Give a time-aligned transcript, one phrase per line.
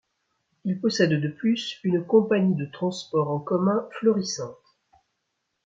[0.65, 4.57] Il possède de plus une compagnie de transports en commun florissante.